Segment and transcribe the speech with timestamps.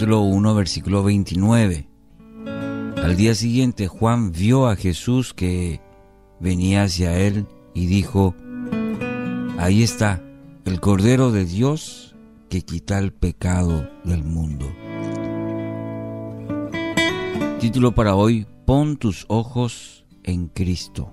[0.00, 1.86] capítulo 1, versículo 29.
[3.04, 5.82] Al día siguiente Juan vio a Jesús que
[6.38, 8.34] venía hacia él y dijo,
[9.58, 10.22] ahí está
[10.64, 12.16] el Cordero de Dios
[12.48, 14.64] que quita el pecado del mundo.
[17.60, 21.12] Título para hoy, pon tus ojos en Cristo.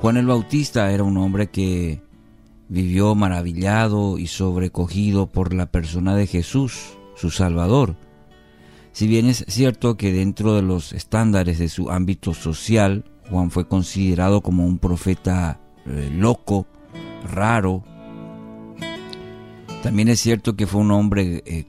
[0.00, 2.02] Juan el Bautista era un hombre que
[2.70, 7.96] vivió maravillado y sobrecogido por la persona de Jesús, su Salvador.
[8.92, 13.68] Si bien es cierto que dentro de los estándares de su ámbito social, Juan fue
[13.68, 16.66] considerado como un profeta eh, loco,
[17.30, 17.84] raro,
[19.82, 21.64] también es cierto que fue un hombre eh,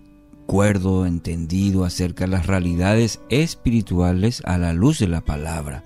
[0.45, 5.83] cuerdo, entendido acerca de las realidades espirituales a la luz de la palabra.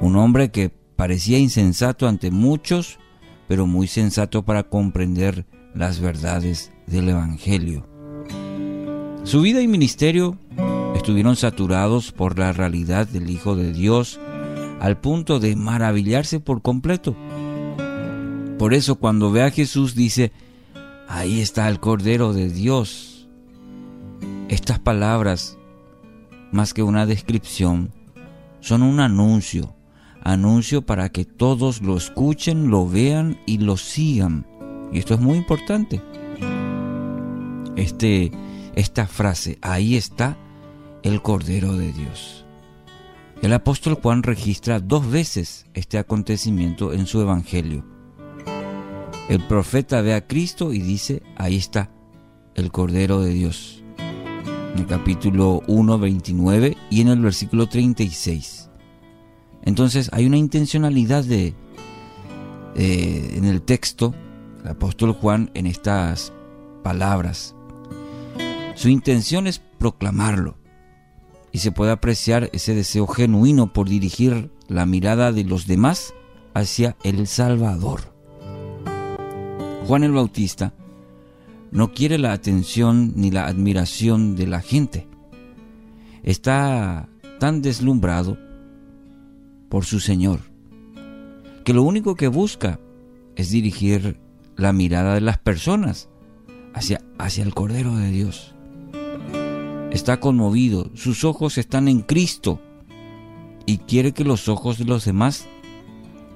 [0.00, 2.98] Un hombre que parecía insensato ante muchos,
[3.48, 7.86] pero muy sensato para comprender las verdades del Evangelio.
[9.24, 10.38] Su vida y ministerio
[10.94, 14.20] estuvieron saturados por la realidad del Hijo de Dios
[14.80, 17.16] al punto de maravillarse por completo.
[18.58, 20.32] Por eso cuando ve a Jesús dice,
[21.08, 23.28] ahí está el Cordero de Dios.
[24.48, 25.58] Estas palabras,
[26.52, 27.92] más que una descripción,
[28.60, 29.74] son un anuncio
[30.24, 34.46] anuncio para que todos lo escuchen, lo vean y lo sigan.
[34.92, 36.00] Y esto es muy importante.
[37.76, 38.32] Este,
[38.74, 40.36] esta frase, ahí está
[41.02, 42.44] el Cordero de Dios.
[43.42, 47.84] El apóstol Juan registra dos veces este acontecimiento en su Evangelio.
[49.28, 51.90] El profeta ve a Cristo y dice, ahí está
[52.54, 53.82] el Cordero de Dios.
[54.74, 58.70] En el capítulo 1, 29 y en el versículo 36.
[59.64, 61.54] Entonces hay una intencionalidad de,
[62.76, 64.14] eh, en el texto,
[64.62, 66.32] el apóstol Juan, en estas
[66.82, 67.56] palabras.
[68.74, 70.58] Su intención es proclamarlo
[71.50, 76.12] y se puede apreciar ese deseo genuino por dirigir la mirada de los demás
[76.52, 78.12] hacia el Salvador.
[79.86, 80.74] Juan el Bautista
[81.70, 85.08] no quiere la atención ni la admiración de la gente.
[86.22, 87.08] Está
[87.40, 88.38] tan deslumbrado
[89.74, 90.38] por su Señor,
[91.64, 92.78] que lo único que busca
[93.34, 94.20] es dirigir
[94.54, 96.08] la mirada de las personas
[96.74, 98.54] hacia, hacia el Cordero de Dios.
[99.90, 102.60] Está conmovido, sus ojos están en Cristo
[103.66, 105.48] y quiere que los ojos de los demás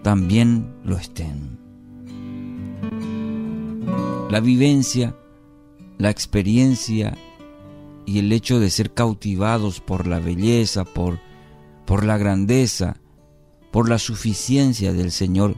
[0.02, 1.60] también lo estén.
[4.32, 5.14] La vivencia,
[5.96, 7.16] la experiencia
[8.04, 11.20] y el hecho de ser cautivados por la belleza, por,
[11.86, 12.96] por la grandeza,
[13.70, 15.56] por la suficiencia del Señor,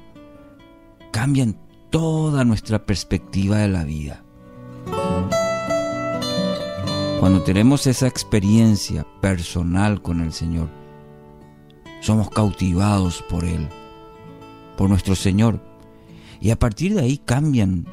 [1.10, 1.56] cambian
[1.90, 4.24] toda nuestra perspectiva de la vida.
[7.18, 10.68] Cuando tenemos esa experiencia personal con el Señor,
[12.00, 13.68] somos cautivados por Él,
[14.76, 15.60] por nuestro Señor,
[16.40, 17.86] y a partir de ahí cambian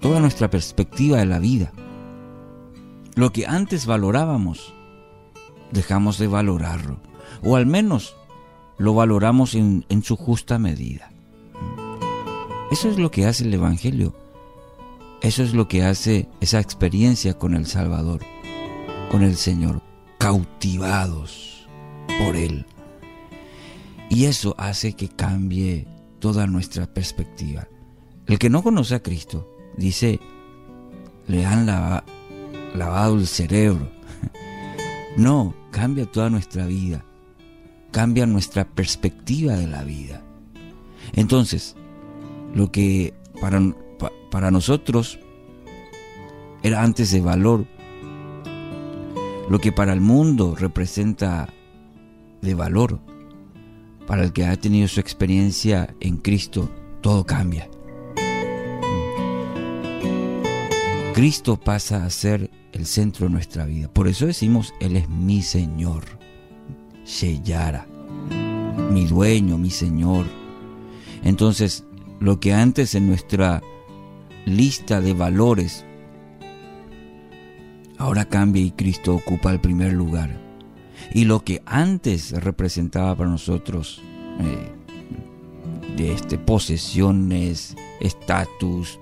[0.00, 1.72] toda nuestra perspectiva de la vida.
[3.14, 4.74] Lo que antes valorábamos,
[5.72, 7.00] dejamos de valorarlo,
[7.42, 8.14] o al menos
[8.78, 11.10] lo valoramos en, su justa medida.
[12.70, 14.14] Eso es lo que hace el Evangelio.
[15.20, 18.20] Eso es lo que hace esa experiencia con el Salvador,
[19.10, 19.82] con el Señor,
[20.18, 21.68] cautivados
[22.24, 22.66] por Él.
[24.10, 25.88] Y eso hace que cambie
[26.20, 27.66] toda nuestra perspectiva.
[28.26, 30.20] El que no conoce a Cristo dice,
[31.26, 33.90] le han lavado el cerebro.
[35.16, 37.04] No, cambia toda nuestra vida
[37.98, 40.22] cambia nuestra perspectiva de la vida.
[41.14, 41.74] Entonces,
[42.54, 43.60] lo que para,
[44.30, 45.18] para nosotros
[46.62, 47.66] era antes de valor,
[49.50, 51.52] lo que para el mundo representa
[52.40, 53.00] de valor,
[54.06, 56.70] para el que ha tenido su experiencia en Cristo,
[57.00, 57.68] todo cambia.
[61.14, 63.92] Cristo pasa a ser el centro de nuestra vida.
[63.92, 66.27] Por eso decimos, Él es mi Señor
[67.08, 67.86] sellara,
[68.90, 70.26] mi dueño, mi Señor.
[71.24, 71.84] Entonces,
[72.20, 73.62] lo que antes en nuestra
[74.44, 75.84] lista de valores,
[77.96, 80.38] ahora cambia y Cristo ocupa el primer lugar.
[81.14, 84.02] Y lo que antes representaba para nosotros
[84.40, 89.00] eh, de este, posesiones, estatus,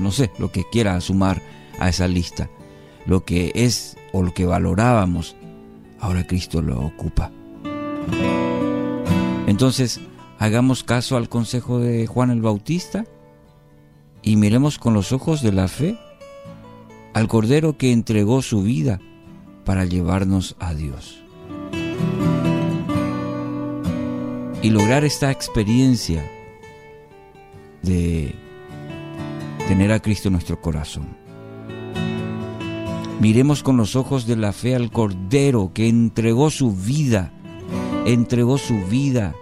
[0.00, 1.40] no sé, lo que quiera sumar
[1.78, 2.50] a esa lista,
[3.06, 5.36] lo que es o lo que valorábamos,
[6.00, 7.30] ahora Cristo lo ocupa.
[9.46, 10.00] Entonces,
[10.38, 13.04] hagamos caso al consejo de Juan el Bautista
[14.22, 15.98] y miremos con los ojos de la fe
[17.14, 19.00] al Cordero que entregó su vida
[19.64, 21.22] para llevarnos a Dios.
[24.62, 26.28] Y lograr esta experiencia
[27.82, 28.34] de
[29.66, 31.27] tener a Cristo en nuestro corazón.
[33.20, 37.32] Miremos con los ojos de la fe al Cordero que entregó su vida,
[38.06, 39.34] entregó su vida,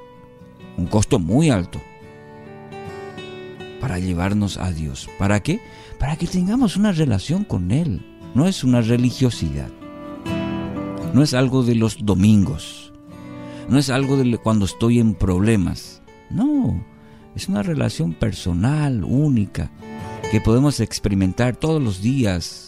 [0.78, 1.78] un costo muy alto,
[3.78, 5.11] para llevarnos a Dios.
[5.19, 5.61] ¿Para qué?
[5.99, 8.05] Para que tengamos una relación con Él.
[8.34, 9.69] No es una religiosidad.
[11.12, 12.93] No es algo de los domingos.
[13.69, 16.02] No es algo de cuando estoy en problemas.
[16.31, 16.82] No,
[17.34, 19.70] es una relación personal, única,
[20.31, 22.65] que podemos experimentar todos los días,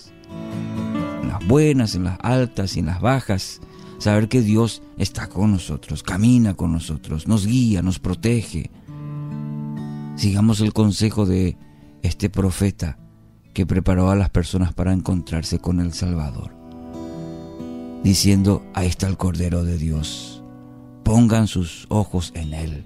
[1.28, 3.60] en las buenas, en las altas y en las bajas.
[3.98, 8.70] Saber que Dios está con nosotros, camina con nosotros, nos guía, nos protege.
[10.16, 11.56] Sigamos el consejo de
[12.02, 12.98] este profeta
[13.52, 16.52] que preparó a las personas para encontrarse con el Salvador,
[18.04, 20.44] diciendo, ahí está el Cordero de Dios,
[21.02, 22.84] pongan sus ojos en Él,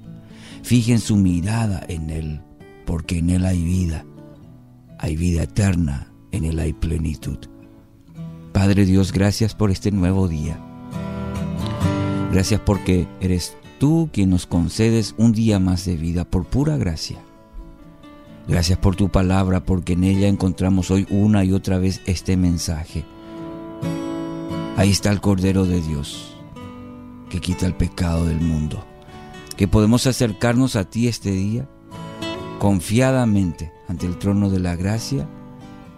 [0.63, 2.41] fijen su mirada en Él,
[2.87, 4.07] porque en Él hay vida,
[4.99, 7.52] hay vida eterna, en Él hay plenitud.
[8.53, 10.59] Padre Dios, gracias por este nuevo día.
[12.31, 17.19] Gracias porque eres tú quien nos concedes un día más de vida por pura gracia.
[18.47, 23.05] Gracias por tu palabra, porque en ella encontramos hoy una y otra vez este mensaje.
[24.77, 26.37] Ahí está el Cordero de Dios,
[27.31, 28.85] que quita el pecado del mundo.
[29.57, 31.69] Que podemos acercarnos a ti este día
[32.59, 35.27] confiadamente ante el trono de la gracia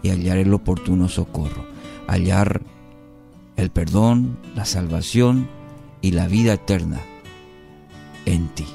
[0.02, 1.73] y hallar el oportuno socorro.
[2.06, 2.62] Hallar
[3.56, 5.48] el perdón, la salvación
[6.00, 7.00] y la vida eterna
[8.26, 8.66] en ti.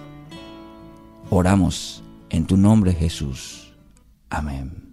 [1.29, 3.73] Oramos en tu nombre Jesús.
[4.29, 4.88] Amén.